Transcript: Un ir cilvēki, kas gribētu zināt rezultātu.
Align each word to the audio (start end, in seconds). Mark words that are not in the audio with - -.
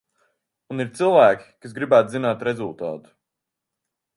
Un 0.75 0.81
ir 0.85 0.87
cilvēki, 0.99 1.45
kas 1.65 1.75
gribētu 1.81 2.15
zināt 2.15 2.41
rezultātu. 2.51 3.15